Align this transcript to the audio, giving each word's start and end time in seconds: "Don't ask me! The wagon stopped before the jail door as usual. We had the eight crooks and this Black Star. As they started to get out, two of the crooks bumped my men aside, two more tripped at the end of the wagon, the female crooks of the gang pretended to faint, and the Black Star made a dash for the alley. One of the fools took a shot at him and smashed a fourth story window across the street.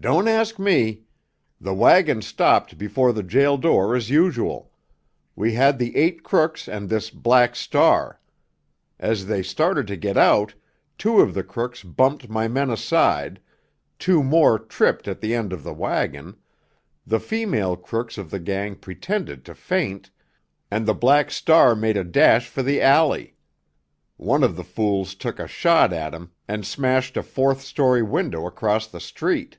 "Don't 0.00 0.26
ask 0.26 0.58
me! 0.58 1.02
The 1.60 1.72
wagon 1.74 2.22
stopped 2.22 2.76
before 2.76 3.12
the 3.12 3.22
jail 3.22 3.56
door 3.56 3.94
as 3.94 4.10
usual. 4.10 4.72
We 5.36 5.52
had 5.52 5.78
the 5.78 5.96
eight 5.96 6.24
crooks 6.24 6.66
and 6.66 6.88
this 6.88 7.08
Black 7.08 7.54
Star. 7.54 8.20
As 8.98 9.26
they 9.26 9.44
started 9.44 9.86
to 9.86 9.94
get 9.96 10.16
out, 10.16 10.54
two 10.98 11.20
of 11.20 11.34
the 11.34 11.44
crooks 11.44 11.84
bumped 11.84 12.28
my 12.28 12.48
men 12.48 12.68
aside, 12.68 13.40
two 13.96 14.24
more 14.24 14.58
tripped 14.58 15.06
at 15.06 15.20
the 15.20 15.36
end 15.36 15.52
of 15.52 15.62
the 15.62 15.72
wagon, 15.72 16.34
the 17.06 17.20
female 17.20 17.76
crooks 17.76 18.18
of 18.18 18.28
the 18.28 18.40
gang 18.40 18.74
pretended 18.74 19.44
to 19.44 19.54
faint, 19.54 20.10
and 20.68 20.84
the 20.84 20.94
Black 20.94 21.30
Star 21.30 21.76
made 21.76 21.96
a 21.96 22.02
dash 22.02 22.48
for 22.48 22.64
the 22.64 22.80
alley. 22.82 23.36
One 24.16 24.42
of 24.42 24.56
the 24.56 24.64
fools 24.64 25.14
took 25.14 25.38
a 25.38 25.46
shot 25.46 25.92
at 25.92 26.12
him 26.12 26.32
and 26.48 26.66
smashed 26.66 27.16
a 27.16 27.22
fourth 27.22 27.60
story 27.60 28.02
window 28.02 28.46
across 28.46 28.88
the 28.88 28.98
street. 28.98 29.58